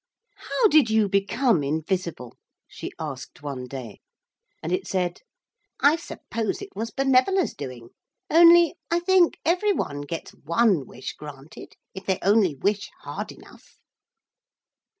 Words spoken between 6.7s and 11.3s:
was Benevola's doing. Only I think every one gets one wish